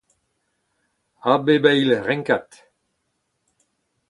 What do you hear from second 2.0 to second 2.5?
renkad